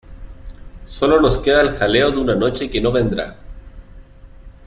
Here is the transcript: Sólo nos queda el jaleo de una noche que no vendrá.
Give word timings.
Sólo 0.87 1.21
nos 1.21 1.37
queda 1.37 1.61
el 1.61 1.77
jaleo 1.77 2.09
de 2.09 2.17
una 2.17 2.33
noche 2.33 2.71
que 2.71 2.81
no 2.81 2.91
vendrá. 2.91 3.35